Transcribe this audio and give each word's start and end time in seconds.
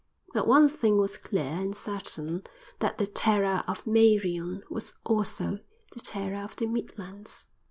But 0.33 0.47
one 0.47 0.67
thing 0.67 0.97
was 0.97 1.19
clear 1.19 1.43
and 1.43 1.77
certain: 1.77 2.41
that 2.79 2.97
the 2.97 3.05
terror 3.05 3.63
of 3.67 3.85
Meirion 3.85 4.63
was 4.67 4.93
also 5.05 5.59
the 5.93 5.99
terror 5.99 6.41
of 6.41 6.55
the 6.55 6.65
Midlands. 6.65 7.45